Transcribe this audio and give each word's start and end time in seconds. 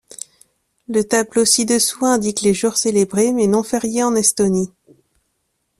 Le 0.87 1.03
tableau 1.03 1.45
ci-dessous 1.45 2.07
indique 2.07 2.41
les 2.41 2.55
jours 2.55 2.75
célébrés 2.75 3.33
mais 3.33 3.45
non 3.45 3.61
feriés 3.61 4.01
en 4.01 4.15
Estonie. 4.15 4.71